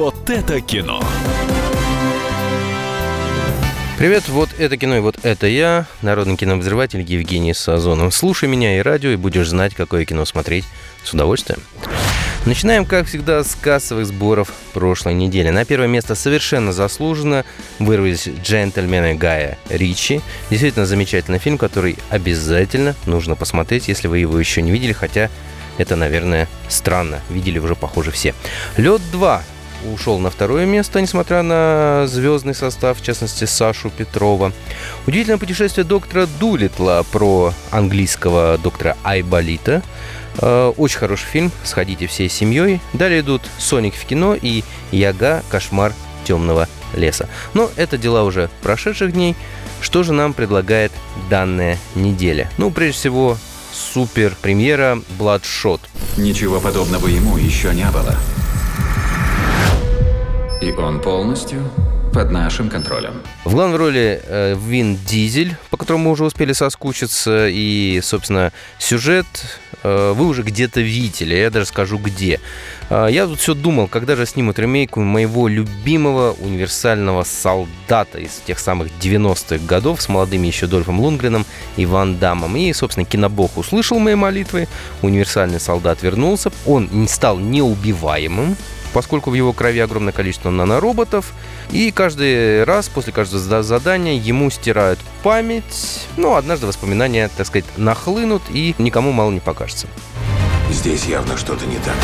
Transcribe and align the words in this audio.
Вот 0.00 0.30
это 0.30 0.62
кино. 0.62 0.98
Привет, 3.98 4.30
вот 4.30 4.48
это 4.56 4.78
кино 4.78 4.96
и 4.96 5.00
вот 5.00 5.18
это 5.24 5.46
я, 5.46 5.84
народный 6.00 6.38
кинообозреватель 6.38 7.02
Евгений 7.02 7.52
Сазонов. 7.52 8.14
Слушай 8.14 8.48
меня 8.48 8.78
и 8.78 8.80
радио, 8.80 9.10
и 9.10 9.16
будешь 9.16 9.50
знать, 9.50 9.74
какое 9.74 10.06
кино 10.06 10.24
смотреть 10.24 10.64
с 11.04 11.12
удовольствием. 11.12 11.60
Начинаем, 12.46 12.86
как 12.86 13.08
всегда, 13.08 13.44
с 13.44 13.54
кассовых 13.54 14.06
сборов 14.06 14.50
прошлой 14.72 15.12
недели. 15.12 15.50
На 15.50 15.66
первое 15.66 15.86
место 15.86 16.14
совершенно 16.14 16.72
заслуженно 16.72 17.44
вырвались 17.78 18.26
«Джентльмены» 18.26 19.16
Гая 19.16 19.58
Ричи. 19.68 20.22
Действительно 20.48 20.86
замечательный 20.86 21.40
фильм, 21.40 21.58
который 21.58 21.98
обязательно 22.08 22.94
нужно 23.04 23.36
посмотреть, 23.36 23.88
если 23.88 24.08
вы 24.08 24.20
его 24.20 24.40
еще 24.40 24.62
не 24.62 24.70
видели, 24.70 24.94
хотя 24.94 25.28
это, 25.76 25.94
наверное, 25.94 26.48
странно. 26.68 27.20
Видели 27.28 27.58
уже, 27.58 27.74
похоже, 27.74 28.12
все. 28.12 28.34
«Лед 28.78 29.02
2» 29.12 29.42
ушел 29.92 30.18
на 30.18 30.30
второе 30.30 30.66
место, 30.66 31.00
несмотря 31.00 31.42
на 31.42 32.06
звездный 32.06 32.54
состав, 32.54 33.00
в 33.00 33.04
частности, 33.04 33.44
Сашу 33.44 33.90
Петрова. 33.90 34.52
Удивительное 35.06 35.38
путешествие 35.38 35.84
доктора 35.84 36.26
Дулитла 36.38 37.04
про 37.10 37.54
английского 37.70 38.58
доктора 38.58 38.96
Айболита. 39.04 39.82
Э, 40.38 40.72
очень 40.76 40.98
хороший 40.98 41.26
фильм, 41.26 41.52
сходите 41.64 42.06
всей 42.06 42.28
семьей. 42.28 42.80
Далее 42.92 43.20
идут 43.20 43.42
«Соник 43.58 43.94
в 43.94 44.04
кино» 44.04 44.34
и 44.40 44.62
«Яга. 44.90 45.42
Кошмар 45.50 45.92
темного 46.24 46.68
леса». 46.94 47.28
Но 47.54 47.70
это 47.76 47.98
дела 47.98 48.24
уже 48.24 48.50
прошедших 48.62 49.12
дней. 49.12 49.36
Что 49.80 50.02
же 50.02 50.12
нам 50.12 50.34
предлагает 50.34 50.92
данная 51.30 51.78
неделя? 51.94 52.50
Ну, 52.58 52.70
прежде 52.70 52.98
всего, 52.98 53.38
супер 53.72 54.34
премьера 54.40 55.00
«Бладшот». 55.18 55.80
Ничего 56.16 56.60
подобного 56.60 57.06
ему 57.06 57.36
еще 57.36 57.74
не 57.74 57.86
было. 57.90 58.14
И 60.60 60.72
он 60.72 61.00
полностью 61.00 61.62
под 62.12 62.30
нашим 62.30 62.68
контролем. 62.68 63.22
В 63.44 63.54
главной 63.54 63.78
роли 63.78 64.20
э, 64.22 64.54
Вин 64.54 64.98
Дизель, 65.06 65.56
по 65.70 65.76
которому 65.76 66.04
мы 66.04 66.10
уже 66.10 66.24
успели 66.24 66.52
соскучиться, 66.52 67.46
и, 67.48 68.00
собственно, 68.02 68.52
сюжет 68.78 69.26
э, 69.82 70.12
вы 70.14 70.26
уже 70.26 70.42
где-то 70.42 70.80
видели, 70.80 71.34
я 71.34 71.50
даже 71.50 71.66
скажу 71.66 71.98
где. 71.98 72.40
Э, 72.90 73.06
я 73.10 73.26
тут 73.26 73.38
все 73.38 73.54
думал, 73.54 73.86
когда 73.86 74.16
же 74.16 74.26
снимут 74.26 74.58
ремейк 74.58 74.96
моего 74.96 75.48
любимого 75.48 76.32
универсального 76.40 77.24
солдата 77.24 78.18
из 78.18 78.42
тех 78.44 78.58
самых 78.58 78.88
90-х 79.00 79.64
годов 79.64 80.02
с 80.02 80.08
молодыми 80.08 80.48
еще 80.48 80.66
Дольфом 80.66 81.00
Лунгреном 81.00 81.46
и 81.76 81.86
Ван 81.86 82.18
Дамом. 82.18 82.56
И, 82.56 82.72
собственно, 82.72 83.06
кинобог 83.06 83.56
услышал 83.56 83.98
мои 83.98 84.16
молитвы, 84.16 84.68
универсальный 85.02 85.60
солдат 85.60 86.02
вернулся, 86.02 86.50
он 86.66 87.06
стал 87.08 87.38
неубиваемым, 87.38 88.56
поскольку 88.92 89.30
в 89.30 89.34
его 89.34 89.52
крови 89.52 89.78
огромное 89.78 90.12
количество 90.12 90.50
нанороботов, 90.50 91.32
и 91.70 91.92
каждый 91.92 92.64
раз 92.64 92.88
после 92.88 93.12
каждого 93.12 93.62
задания 93.62 94.14
ему 94.14 94.50
стирают 94.50 94.98
память, 95.22 96.06
ну, 96.16 96.34
однажды 96.34 96.66
воспоминания, 96.66 97.30
так 97.36 97.46
сказать, 97.46 97.66
нахлынут, 97.76 98.42
и 98.50 98.74
никому 98.78 99.12
мало 99.12 99.30
не 99.30 99.40
покажется. 99.40 99.86
Здесь 100.70 101.04
явно 101.04 101.36
что-то 101.36 101.66
не 101.66 101.76
так. 101.76 101.96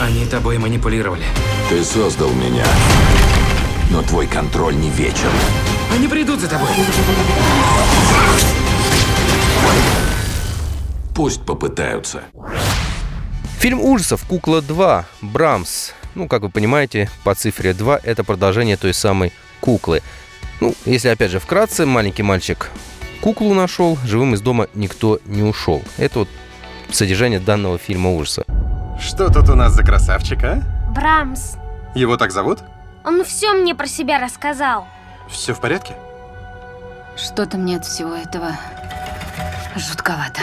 Они 0.00 0.26
тобой 0.26 0.58
манипулировали. 0.58 1.24
Ты 1.68 1.82
создал 1.82 2.30
меня, 2.30 2.64
но 3.90 4.02
твой 4.02 4.26
контроль 4.26 4.76
не 4.76 4.90
вечен. 4.90 5.30
Они 5.92 6.06
придут 6.06 6.40
за 6.40 6.48
тобой. 6.48 6.68
Пусть 11.14 11.44
попытаются. 11.44 12.22
Фильм 13.58 13.80
ужасов 13.80 14.24
«Кукла 14.24 14.60
2», 14.60 15.04
Брамс. 15.22 15.92
Ну, 16.14 16.28
как 16.28 16.42
вы 16.42 16.50
понимаете, 16.50 17.10
по 17.24 17.34
цифре 17.34 17.72
2 17.72 18.00
это 18.02 18.24
продолжение 18.24 18.76
той 18.76 18.92
самой 18.92 19.32
куклы. 19.60 20.02
Ну, 20.60 20.74
если 20.84 21.08
опять 21.08 21.30
же 21.30 21.40
вкратце, 21.40 21.86
маленький 21.86 22.22
мальчик 22.22 22.70
куклу 23.24 23.54
нашел, 23.54 23.96
живым 24.04 24.34
из 24.34 24.42
дома 24.42 24.68
никто 24.74 25.18
не 25.24 25.42
ушел. 25.42 25.82
Это 25.96 26.20
вот 26.20 26.28
содержание 26.94 27.40
данного 27.40 27.78
фильма 27.78 28.10
ужаса. 28.10 28.44
Что 29.00 29.28
тут 29.32 29.48
у 29.48 29.54
нас 29.54 29.72
за 29.72 29.82
красавчик, 29.82 30.44
а? 30.44 30.62
Брамс. 30.94 31.56
Его 31.94 32.16
так 32.16 32.30
зовут? 32.30 32.60
Он 33.04 33.24
все 33.24 33.52
мне 33.52 33.74
про 33.74 33.86
себя 33.86 34.18
рассказал. 34.18 34.86
Все 35.28 35.54
в 35.54 35.60
порядке? 35.60 35.94
Что-то 37.16 37.58
мне 37.58 37.76
от 37.76 37.84
всего 37.84 38.14
этого 38.14 38.52
жутковато. 39.76 40.40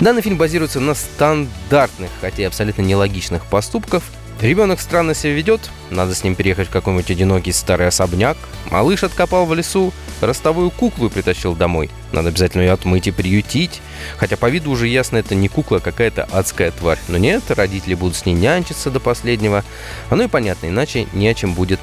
Данный 0.00 0.22
фильм 0.22 0.36
базируется 0.36 0.80
на 0.80 0.94
стандартных, 0.94 2.10
хотя 2.20 2.42
и 2.42 2.46
абсолютно 2.46 2.82
нелогичных 2.82 3.46
поступках. 3.46 4.02
Ребенок 4.40 4.80
странно 4.80 5.14
себя 5.14 5.34
ведет, 5.34 5.60
надо 5.90 6.14
с 6.16 6.24
ним 6.24 6.34
переехать 6.34 6.66
в 6.68 6.72
какой-нибудь 6.72 7.10
одинокий 7.10 7.52
старый 7.52 7.86
особняк. 7.86 8.36
Малыш 8.70 9.04
откопал 9.04 9.46
в 9.46 9.54
лесу 9.54 9.92
ростовую 10.26 10.70
куклу 10.70 11.06
и 11.06 11.10
притащил 11.10 11.54
домой. 11.54 11.90
Надо 12.12 12.28
обязательно 12.28 12.62
ее 12.62 12.72
отмыть 12.72 13.06
и 13.06 13.10
приютить. 13.10 13.80
Хотя 14.16 14.36
по 14.36 14.48
виду 14.48 14.70
уже 14.70 14.88
ясно, 14.88 15.16
это 15.16 15.34
не 15.34 15.48
кукла, 15.48 15.78
а 15.78 15.80
какая-то 15.80 16.28
адская 16.32 16.70
тварь. 16.70 16.98
Но 17.08 17.18
нет, 17.18 17.42
родители 17.50 17.94
будут 17.94 18.16
с 18.16 18.26
ней 18.26 18.34
нянчиться 18.34 18.90
до 18.90 19.00
последнего. 19.00 19.64
Оно 20.10 20.24
и 20.24 20.28
понятно, 20.28 20.66
иначе 20.66 21.06
не 21.12 21.28
о 21.28 21.34
чем 21.34 21.54
будет 21.54 21.80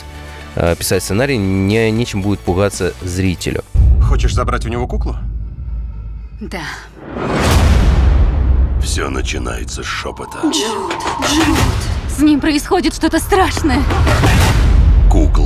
э, 0.56 0.76
писать 0.76 1.04
сценарий, 1.04 1.38
не, 1.38 1.92
нечем 1.92 2.22
будет 2.22 2.40
пугаться 2.40 2.94
зрителю. 3.02 3.64
Хочешь 4.02 4.34
забрать 4.34 4.66
у 4.66 4.70
него 4.70 4.88
куклу? 4.88 5.16
Да. 6.40 6.64
Все 8.82 9.10
начинается 9.10 9.84
с 9.84 9.86
шепота. 9.86 10.40
С 12.08 12.20
ним 12.20 12.40
происходит 12.40 12.96
что-то 12.96 13.20
страшное. 13.20 13.84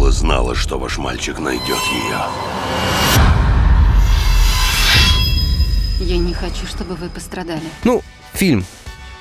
Кукла 0.04 0.12
знала, 0.12 0.54
что 0.54 0.78
ваш 0.78 0.98
мальчик 0.98 1.40
найдет 1.40 1.80
ее. 1.94 2.18
Я 6.02 6.18
не 6.18 6.34
хочу, 6.34 6.66
чтобы 6.68 6.96
вы 6.96 7.08
пострадали. 7.08 7.64
Ну, 7.86 8.02
фильм 8.34 8.66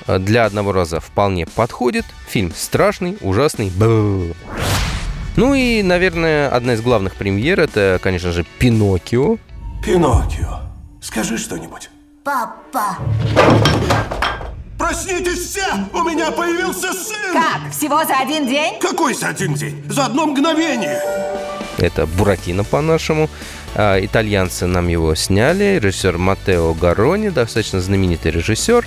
э, 0.07 0.19
для 0.19 0.43
одного 0.43 0.73
раза 0.73 0.99
вполне 0.99 1.45
подходит. 1.45 2.03
Фильм 2.27 2.51
страшный, 2.53 3.17
ужасный. 3.21 3.69
Бу. 3.69 4.35
Ну 5.37 5.53
и, 5.53 5.81
наверное, 5.83 6.49
одна 6.49 6.73
из 6.73 6.81
главных 6.81 7.15
премьер 7.15 7.61
это, 7.61 7.97
конечно 8.03 8.33
же, 8.33 8.45
Пиноккио. 8.59 9.37
Пиноккио, 9.85 10.59
скажи 11.01 11.37
что-нибудь. 11.37 11.91
Папа. 12.25 12.97
Проснитесь 14.83 15.49
все! 15.49 15.63
У 15.93 16.03
меня 16.03 16.29
появился 16.29 16.91
сын! 16.91 17.31
Как? 17.31 17.71
Всего 17.71 18.03
за 18.03 18.17
один 18.17 18.47
день? 18.47 18.81
Какой 18.81 19.13
за 19.13 19.29
один 19.29 19.53
день? 19.53 19.81
За 19.87 20.07
одно 20.07 20.25
мгновение! 20.25 21.01
Это 21.77 22.05
Буратино 22.05 22.65
по-нашему. 22.65 23.29
А, 23.75 23.97
итальянцы 24.03 24.65
нам 24.67 24.89
его 24.89 25.15
сняли. 25.15 25.79
Режиссер 25.81 26.17
Матео 26.17 26.73
Гарони, 26.73 27.29
достаточно 27.29 27.79
знаменитый 27.79 28.31
режиссер. 28.31 28.85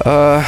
А, 0.00 0.42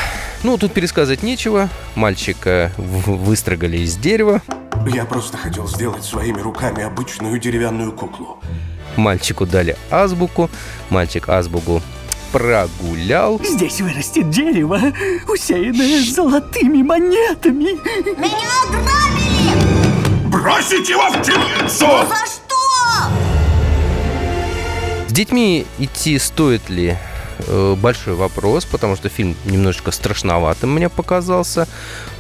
ну, 0.45 0.57
тут 0.57 0.73
пересказывать 0.73 1.23
нечего. 1.23 1.69
Мальчика 1.95 2.73
выстрогали 2.79 3.77
из 3.81 3.97
дерева. 3.97 4.41
Я 4.87 5.05
просто 5.05 5.37
хотел 5.37 5.69
сделать 5.69 6.05
своими 6.05 6.41
руками 6.41 6.83
обычную 6.83 7.39
деревянную 7.39 7.93
куклу. 7.93 8.41
Мальчику 8.97 9.45
дали 9.45 9.77
азбуку. 9.91 10.49
Мальчик 10.89 11.29
азбуку 11.29 11.83
прогулял. 12.33 13.41
Здесь 13.45 13.81
вырастет 13.81 14.31
дерево, 14.31 14.81
усеянное 15.29 16.03
золотыми 16.03 16.83
монетами. 16.83 17.79
Меня 18.19 18.49
ограбили! 18.65 20.29
Бросить 20.29 20.89
его 20.89 21.11
в 21.11 21.23
темницу! 21.23 21.87
За 22.09 22.27
что? 22.27 22.57
С 25.09 25.13
детьми 25.13 25.67
идти 25.79 26.19
стоит 26.19 26.71
ли? 26.71 26.97
Э, 27.47 27.75
Большой 27.79 28.15
вопрос, 28.15 28.65
потому 28.65 28.97
что 28.97 29.11
фильм 29.11 29.37
немножечко 29.45 29.91
страшноватым 29.91 30.75
мне 30.75 30.89
показался. 30.89 31.69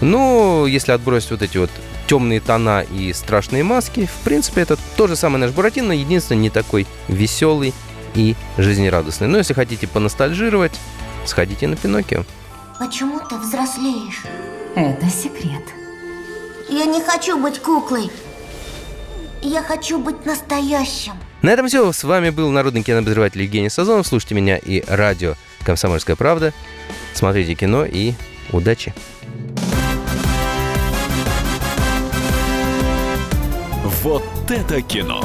Но 0.02 0.66
если 0.68 0.92
отбросить 0.92 1.30
вот 1.30 1.42
эти 1.42 1.56
вот 1.56 1.70
темные 2.06 2.40
тона 2.40 2.80
и 2.82 3.12
страшные 3.14 3.64
маски, 3.64 4.06
в 4.06 4.24
принципе, 4.24 4.60
это 4.60 4.76
тот 4.96 5.08
же 5.08 5.16
самый 5.16 5.38
наш 5.38 5.52
Буратино, 5.52 5.92
единственное, 5.92 6.42
не 6.42 6.50
такой 6.50 6.86
веселый 7.08 7.72
и 8.14 8.34
жизнерадостный. 8.58 9.28
Но 9.28 9.38
если 9.38 9.54
хотите 9.54 9.86
поностальжировать, 9.86 10.72
сходите 11.24 11.66
на 11.68 11.76
Пиноккио. 11.76 12.24
Почему 12.78 13.20
ты 13.20 13.36
взрослеешь? 13.36 14.22
Это 14.74 15.08
секрет. 15.08 15.62
Я 16.68 16.86
не 16.86 17.00
хочу 17.00 17.38
быть 17.38 17.58
куклой. 17.58 18.10
Я 19.42 19.62
хочу 19.62 19.98
быть 19.98 20.24
настоящим. 20.24 21.12
На 21.42 21.50
этом 21.50 21.66
все. 21.66 21.92
С 21.92 22.04
вами 22.04 22.30
был 22.30 22.50
народный 22.50 22.82
кинообозреватель 22.82 23.42
Евгений 23.42 23.68
Сазонов. 23.68 24.06
Слушайте 24.06 24.34
меня 24.34 24.56
и 24.56 24.82
радио 24.86 25.34
«Комсомольская 25.64 26.16
правда». 26.16 26.52
Смотрите 27.14 27.54
кино 27.54 27.84
и 27.84 28.14
удачи! 28.52 28.94
Вот 34.02 34.24
это 34.48 34.80
кино. 34.82 35.22